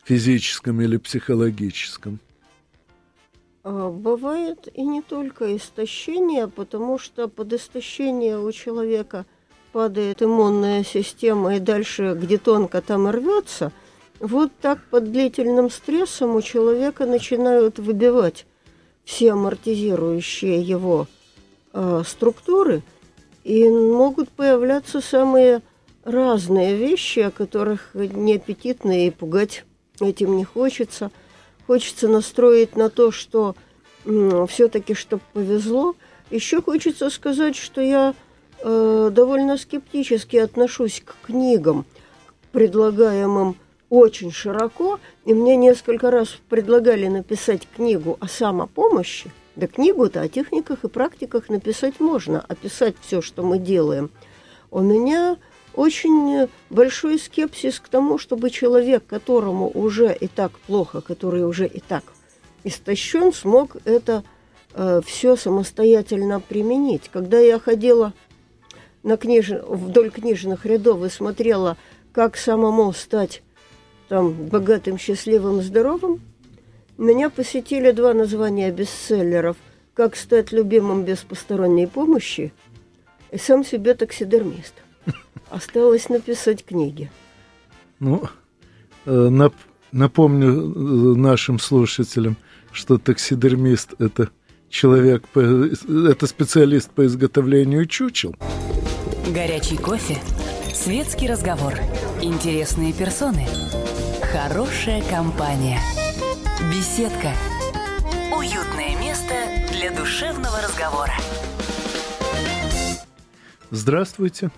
[0.04, 2.20] физическом или психологическом.
[3.64, 9.26] А, бывает и не только истощение, потому что под истощение у человека
[9.72, 13.72] падает иммунная система, и дальше где тонко там и рвется.
[14.20, 18.46] Вот так под длительным стрессом у человека начинают выбивать
[19.04, 21.08] все амортизирующие его
[21.72, 22.82] э, структуры,
[23.42, 25.62] и могут появляться самые
[26.04, 29.64] разные вещи, о которых неаппетитно и пугать
[30.00, 31.10] этим не хочется–
[31.70, 33.54] хочется настроить на то, что
[34.02, 35.94] все-таки, чтобы повезло.
[36.28, 38.12] Еще хочется сказать, что я
[38.58, 41.86] э, довольно скептически отношусь к книгам,
[42.50, 43.54] предлагаемым
[43.90, 49.30] очень широко, и мне несколько раз предлагали написать книгу о самопомощи.
[49.56, 54.10] Да книгу-то о техниках и практиках написать можно, описать все, что мы делаем.
[54.70, 55.36] У меня
[55.74, 61.80] очень большой скепсис к тому, чтобы человек, которому уже и так плохо, который уже и
[61.80, 62.04] так
[62.62, 64.22] истощен, смог это
[64.74, 67.10] э, все самостоятельно применить.
[67.12, 68.12] Когда я ходила
[69.02, 69.50] на книж...
[69.50, 71.76] вдоль книжных рядов и смотрела,
[72.12, 73.42] как самому стать
[74.10, 76.20] там богатым, счастливым, здоровым,
[76.98, 79.56] меня посетили два названия бестселлеров
[79.94, 82.52] «Как стать любимым без посторонней помощи»
[83.30, 84.74] и «Сам себе таксидермист».
[85.48, 87.08] Осталось написать книги.
[88.00, 88.24] Ну,
[89.06, 89.54] э, нап
[89.92, 92.36] напомню э, нашим слушателям,
[92.72, 94.30] что таксидермист– это
[94.68, 98.34] человек, это специалист по изготовлению чучел.
[99.32, 100.18] Горячий кофе,
[100.74, 101.74] Светский разговор.
[102.22, 103.46] Интересные персоны.
[104.22, 105.80] Хорошая компания.
[106.70, 107.32] Беседка.
[108.36, 109.34] Уютное место
[109.72, 111.12] для душевного разговора.
[113.70, 114.50] Здравствуйте.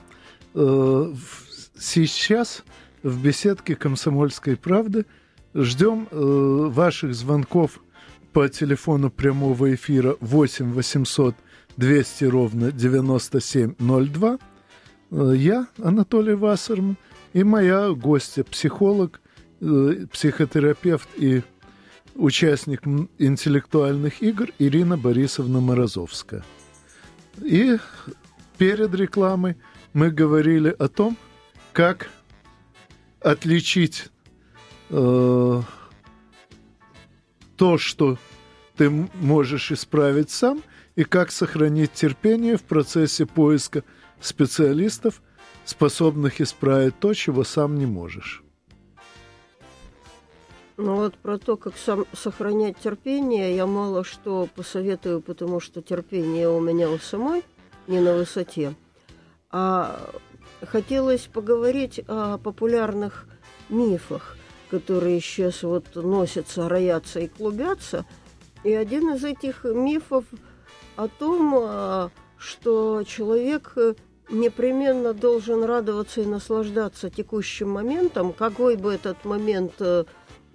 [0.54, 1.14] Э,
[1.78, 2.64] сейчас
[3.02, 5.06] в беседке «Комсомольской правды»
[5.54, 7.80] ждем э, ваших звонков
[8.32, 11.34] по телефону прямого эфира 8 800
[11.76, 14.38] 200 ровно 9702.
[15.10, 16.96] Э, я, Анатолий Вассерман,
[17.32, 19.22] и моя гостья, психолог,
[20.10, 21.42] психотерапевт и
[22.14, 22.82] участник
[23.18, 26.44] интеллектуальных игр Ирина Борисовна Морозовская.
[27.42, 27.78] И
[28.58, 29.56] перед рекламой
[29.92, 31.16] мы говорили о том,
[31.72, 32.10] как
[33.20, 34.10] отличить
[34.90, 35.62] э,
[37.56, 38.18] то, что
[38.76, 40.62] ты можешь исправить сам,
[40.94, 43.82] и как сохранить терпение в процессе поиска
[44.20, 45.22] специалистов,
[45.64, 48.41] способных исправить то, чего сам не можешь.
[50.76, 56.48] Ну вот про то, как сам сохранять терпение, я мало что посоветую, потому что терпение
[56.48, 57.44] у меня у самой
[57.86, 58.74] не на высоте.
[59.50, 60.00] А
[60.62, 63.26] хотелось поговорить о популярных
[63.68, 64.36] мифах,
[64.70, 68.06] которые сейчас вот носятся, роятся и клубятся.
[68.64, 70.24] И один из этих мифов
[70.96, 73.76] о том, а, что человек
[74.30, 80.04] непременно должен радоваться и наслаждаться текущим моментом, какой бы этот момент э,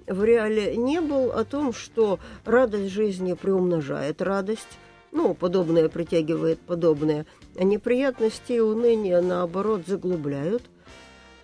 [0.08, 4.80] в реале не был, о том, что радость жизни приумножает радость,
[5.12, 10.64] ну, подобное притягивает подобное, а неприятности и уныние, наоборот, заглубляют.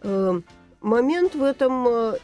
[0.02, 0.42] Э,
[0.82, 2.18] момент в этом э,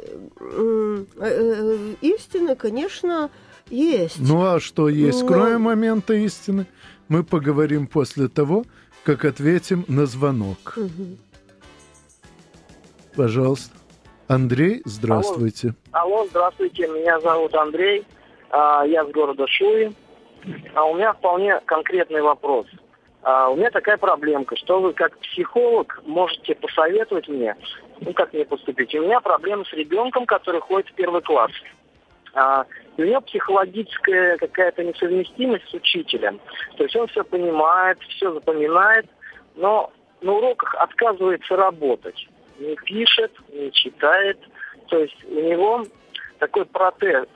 [2.01, 3.29] истины, конечно,
[3.69, 4.19] есть.
[4.19, 5.21] Ну а что есть?
[5.21, 5.27] Но...
[5.27, 6.65] Кроме момента истины,
[7.07, 8.65] мы поговорим после того,
[9.03, 10.75] как ответим на звонок.
[10.77, 11.17] Угу.
[13.15, 13.75] Пожалуйста.
[14.29, 15.73] Андрей, здравствуйте.
[15.91, 16.87] Алло, Алло здравствуйте.
[16.87, 18.05] Меня зовут Андрей.
[18.51, 19.91] А, я с города Шуи.
[20.75, 22.67] А у меня вполне конкретный вопрос.
[23.23, 27.55] А, у меня такая проблемка, что вы как психолог можете посоветовать мне,
[28.01, 28.93] ну как мне поступить.
[28.93, 31.51] У меня проблема с ребенком, который ходит в первый класс.
[32.35, 32.65] А,
[32.97, 36.39] у него психологическая какая-то несовместимость с учителем.
[36.77, 39.07] То есть он все понимает, все запоминает,
[39.55, 42.27] но на уроках отказывается работать.
[42.59, 44.39] Не пишет, не читает.
[44.87, 45.85] То есть у него
[46.39, 47.29] такой протест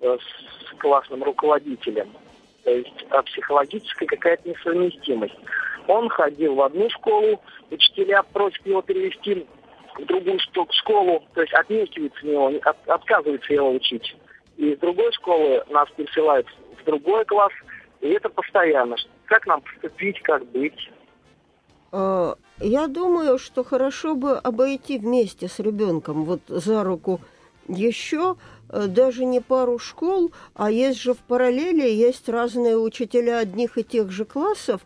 [0.00, 2.10] э, с классным руководителем.
[2.64, 5.36] То есть а психологическая какая-то несовместимость.
[5.88, 9.46] Он ходил в одну школу, учителя просят его перевести
[9.98, 10.38] в другую
[10.70, 14.14] школу, то есть отнекивается него, от, отказывается его учить
[14.56, 16.46] и из другой школы нас пересылают
[16.80, 17.52] в другой класс,
[18.00, 18.96] и это постоянно.
[19.26, 20.90] Как нам поступить, как быть?
[22.62, 27.20] Я думаю, что хорошо бы обойти вместе с ребенком вот за руку
[27.68, 28.36] еще
[28.68, 33.84] э, даже не пару школ, а есть же в параллели, есть разные учителя одних и
[33.84, 34.80] тех же классов,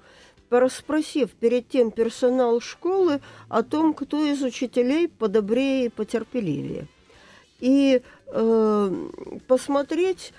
[0.49, 6.87] порасспросив перед тем персонал школы о том, кто из учителей подобрее и потерпеливее.
[7.61, 8.91] И Э,
[9.47, 10.33] посмотреть,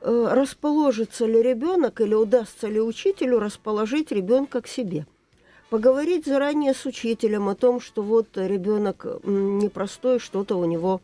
[0.00, 5.06] э, расположится ли ребенок или удастся ли учителю расположить ребенка к себе.
[5.72, 11.00] Поговорить заранее с учителем о том, что вот ребенок непростой, что-то у него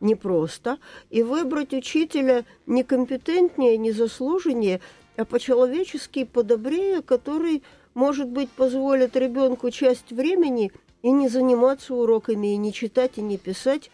[0.00, 0.76] непросто,
[1.08, 4.82] и выбрать учителя некомпетентнее, незаслуженнее,
[5.16, 7.62] а по-человечески подобрее, который,
[7.94, 13.38] может быть, позволит ребенку часть времени и не заниматься уроками, и не читать, и не
[13.38, 13.90] писать,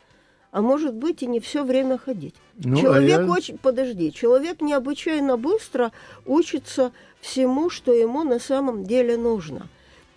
[0.50, 2.34] а может быть и не все время ходить.
[2.56, 3.30] Ну, человек а я...
[3.30, 5.92] очень, подожди, человек необычайно быстро
[6.26, 9.68] учится всему, что ему на самом деле нужно.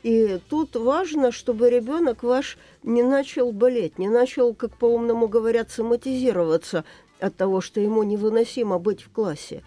[0.03, 6.85] И тут важно, чтобы ребенок ваш не начал болеть, не начал, как по-умному говорят, соматизироваться
[7.19, 9.63] от того, что ему невыносимо быть в классе.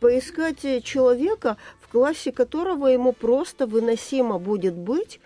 [0.00, 5.20] Поискать человека, в классе которого ему просто выносимо будет быть,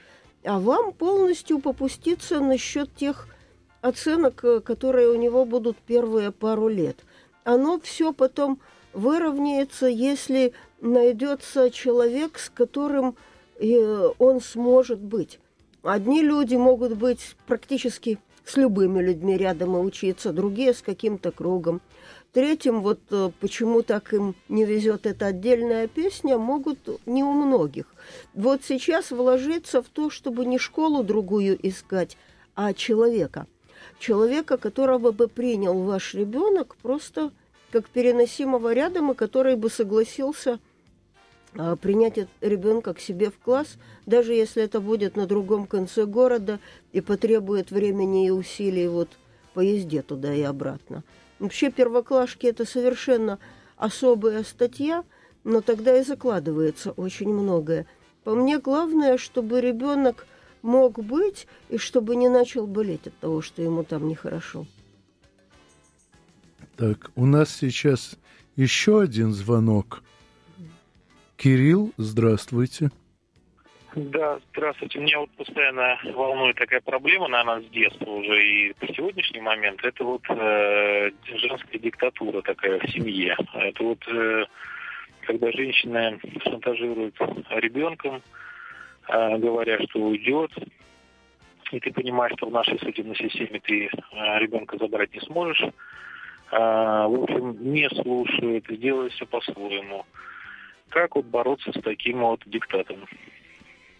[0.45, 3.29] а вам полностью попуститься насчет тех
[3.81, 6.99] оценок, э, которые у него будут первые пару лет.
[7.45, 8.61] Оно все потом
[8.93, 13.17] выровняется, если найдется человек, с которым
[13.67, 15.39] э, он сможет быть.
[15.83, 21.81] Одни люди могут быть практически с любыми людьми рядом и учиться, другие с каким-то кругом.
[22.33, 27.87] Третьим, вот э, почему так им не везет эта отдельная песня, могут не у многих.
[28.35, 32.17] Вот сейчас вложиться в то, чтобы не школу другую искать,
[32.55, 33.47] а человека–
[34.01, 37.31] человека, которого бы принял ваш ребенок просто
[37.71, 40.59] как переносимого рядом, и который бы согласился
[41.81, 43.77] принять ребенка к себе в класс,
[44.07, 46.61] даже если это будет на другом конце города
[46.93, 49.09] и потребует времени и усилий вот
[49.55, 51.03] по езде туда и обратно.
[51.39, 53.39] Вообще первоклашки это совершенно
[53.77, 55.05] особая статья,
[55.43, 57.87] но тогда и закладывается очень многое.
[58.25, 60.27] По мне главное, чтобы ребенок
[60.63, 64.67] мог быть и чтобы не начал болеть от того, что ему там нехорошо.
[66.77, 68.17] Так, у нас сейчас
[68.57, 70.03] еще один звонок.
[71.41, 72.91] Кирилл, здравствуйте.
[73.97, 74.99] Да, здравствуйте.
[74.99, 79.83] Меня вот постоянно волнует такая проблема, наверное, с детства уже и по сегодняшний момент.
[79.83, 83.39] Это вот э, женская диктатура такая в семье.
[83.55, 84.45] Это вот э,
[85.23, 87.15] когда женщина шантажирует
[87.49, 88.23] ребенком,
[89.09, 90.51] э, говоря, что уйдет,
[91.73, 95.63] и ты понимаешь, что в нашей судебной системе ты э, ребенка забрать не сможешь.
[95.63, 96.59] Э,
[97.09, 100.05] в общем, не слушает, делает все по-своему.
[100.91, 103.07] Как вот бороться с таким вот диктатом?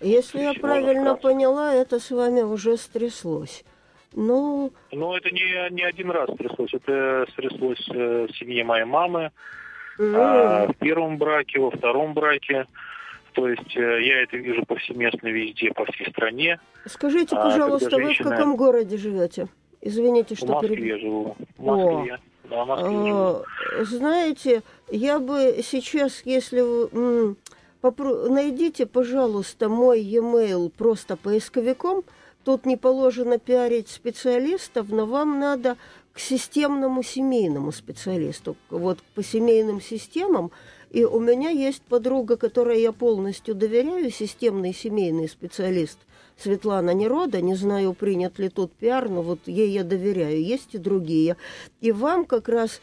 [0.01, 3.65] Если я правильно поняла, это с вами уже стряслось.
[4.15, 4.73] Ну...
[4.91, 6.75] Ну, это не, не один раз стряслось.
[6.75, 9.31] Это стряслось э, в семье моей мамы,
[9.99, 10.15] mm.
[10.17, 12.67] а, в первом браке, во втором браке.
[13.35, 16.59] То есть э, я это вижу повсеместно везде, по всей стране.
[16.87, 18.29] Скажите, а, пожалуйста, а, женщина...
[18.29, 19.47] вы в каком городе живете?
[19.81, 20.47] Извините, что...
[20.47, 21.01] В Москве переб...
[21.01, 21.37] живу.
[21.57, 22.15] В Москве.
[22.15, 22.30] О.
[22.51, 23.45] Да, а.
[23.85, 27.37] Знаете, я бы сейчас, если вы
[27.81, 28.29] Попро...
[28.29, 32.05] Найдите, пожалуйста, мой e-mail просто поисковиком.
[32.45, 35.77] Тут не положено пиарить специалистов, но вам надо
[36.13, 40.51] к системному семейному специалисту, вот по семейным системам.
[40.91, 45.99] И у меня есть подруга, которой я полностью доверяю, системный семейный специалист
[46.41, 47.41] Светлана Нерода.
[47.41, 50.43] Не знаю, принят ли тут пиар, но вот ей я доверяю.
[50.43, 51.37] Есть и другие.
[51.81, 52.81] И вам как раз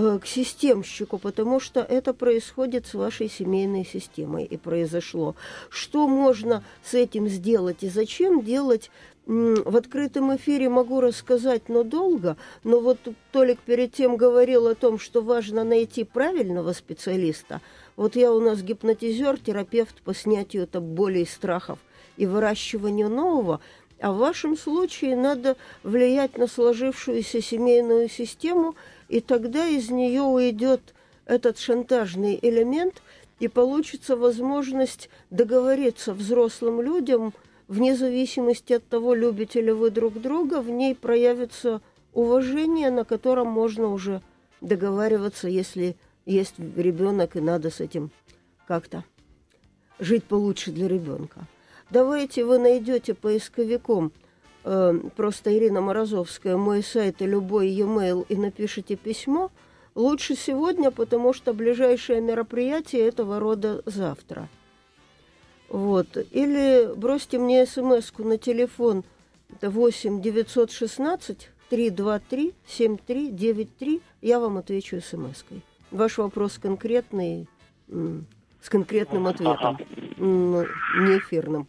[0.00, 5.34] Э, к системщику, потому что это происходит с вашей семейной системой и произошло.
[5.70, 8.92] Что можно с этим сделать и зачем делать
[9.26, 12.36] в открытом эфире могу рассказать, но долго.
[12.62, 12.98] Но вот
[13.32, 17.60] Толик перед тем говорил о том, что важно найти правильного специалиста.
[17.96, 21.80] Вот я у нас гипнотизер, терапевт по снятию там, болей, страхов
[22.18, 23.60] и выращиванию нового.
[24.00, 28.74] А в вашем случае надо влиять на сложившуюся семейную систему–
[29.08, 30.94] и тогда из нее уйдет
[31.24, 33.02] этот шантажный элемент,
[33.40, 37.32] и получится возможность договориться взрослым людям,
[37.68, 41.80] вне зависимости от того, любите ли вы друг друга, в ней проявится
[42.14, 44.22] уважение, на котором можно уже
[44.60, 45.96] договариваться, если
[46.26, 48.10] есть ребенок и надо с этим
[48.66, 49.04] как-то
[50.00, 51.46] жить получше для ребенка.
[51.90, 54.12] Давайте вы найдете поисковиком–
[54.68, 59.50] э, просто Ирина Морозовская, мой сайт и любой e-mail и напишите письмо,
[59.94, 64.48] лучше сегодня, потому что ближайшее мероприятие этого рода завтра.
[65.68, 66.16] Вот.
[66.30, 69.04] Или бросьте мне смс на телефон
[69.60, 75.62] 8 916 323 7393, я вам отвечу смс-кой.
[75.90, 77.46] Ваш вопрос конкретный,
[77.88, 79.78] с конкретным ответом,
[80.18, 81.66] не эфирным.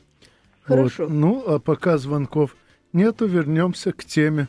[0.69, 1.03] Хорошо.
[1.03, 1.11] Вот.
[1.11, 2.55] Ну, а пока звонков
[2.91, 4.47] Нету, вернемся к теме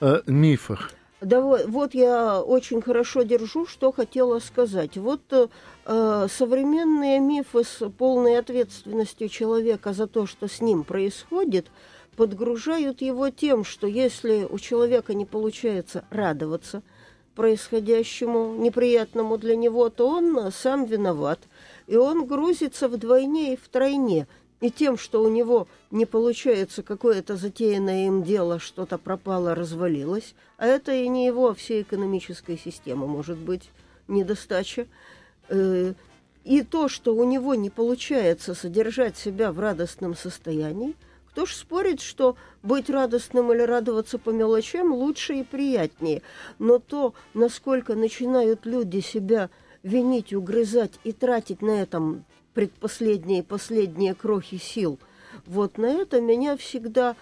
[0.00, 0.92] о мифах.
[1.22, 4.98] Да вот, вот я очень хорошо держу, что хотела сказать.
[4.98, 11.68] Вот э, современные мифы с полной ответственностью человека за то, что с ним происходит,
[12.14, 16.82] подгружают его тем, что если у человека не получается радоваться
[17.34, 21.40] происходящему, неприятному для него, то он сам виноват.
[21.86, 24.28] И он грузится вдвойне и втройне–
[24.60, 30.66] и тем, что у него не получается какое-то затеянное им дело, что-то пропало, развалилось, а
[30.66, 33.70] это и не его, а всей экономической системы может быть
[34.08, 34.86] недостача.
[35.48, 35.94] Э,
[36.44, 40.96] и то, что у него не получается содержать себя в радостном состоянии,
[41.30, 46.22] кто ж спорит, что быть радостным или радоваться по мелочам лучше и приятнее.
[46.58, 49.50] Но то, насколько начинают люди себя
[49.82, 52.24] винить, угрызать и тратить на этом
[52.58, 54.98] предпоследние последние крохи сил.
[55.46, 57.14] Вот на это меня всегда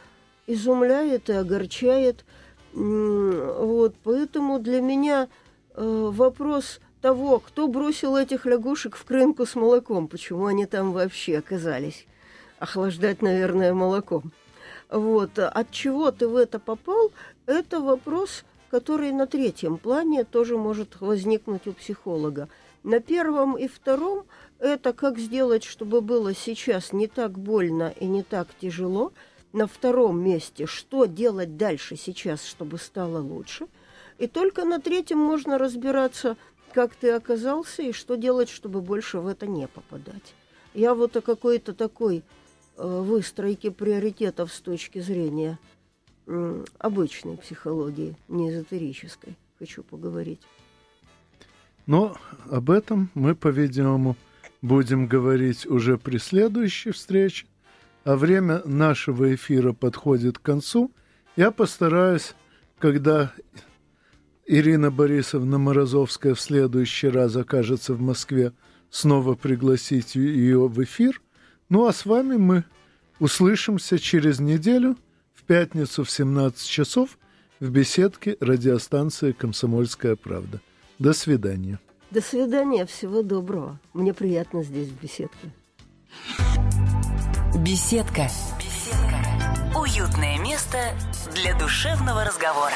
[0.47, 2.25] изумляет и огорчает.
[2.73, 5.29] Вот, поэтому для меня
[5.75, 11.37] э, вопрос того, кто бросил этих лягушек в крынку с молоком, почему они там вообще
[11.37, 12.07] оказались,
[12.59, 14.33] охлаждать, наверное, молоком.
[14.89, 17.13] Вот, от чего ты в это попал,
[17.45, 22.49] это вопрос, который на третьем плане тоже может возникнуть у психолога.
[22.87, 24.27] На первом и втором–
[24.61, 29.13] это как сделать, чтобы было сейчас не так больно и не так тяжело.
[29.53, 33.67] На втором месте, что делать дальше сейчас, чтобы стало лучше.
[34.19, 36.37] И только на третьем можно разбираться,
[36.73, 40.35] как ты оказался и что делать, чтобы больше в это не попадать.
[40.73, 42.23] Я вот о какой-то такой
[42.77, 45.59] э, выстройке приоритетов с точки зрения
[46.79, 50.41] обычной психологии, не эзотерической, хочу поговорить.
[51.87, 52.17] Но
[52.51, 54.17] об этом мы, по-видимому,
[54.61, 57.47] будем говорить уже при следующей встрече.
[58.05, 60.93] А время нашего эфира подходит к концу.
[61.37, 62.35] Я постараюсь,
[62.79, 63.33] когда
[64.47, 68.53] Ирина Борисовна Морозовская в следующий раз окажется в Москве,
[68.91, 71.21] снова пригласить ее в эфир.
[71.69, 72.65] Ну а с вами мы
[73.19, 74.97] услышимся через неделю
[75.35, 77.19] в пятницу в 17 часов
[77.59, 80.61] в беседке радиостанции «Комсомольская правда».
[80.99, 81.79] До свидания.
[82.11, 83.79] До свидания, всего доброго.
[83.93, 85.51] Мне приятно здесь в беседке.
[87.59, 88.29] Беседка.
[88.59, 89.79] Беседка.
[89.79, 90.79] Уютное место
[91.35, 92.75] для душевного разговора.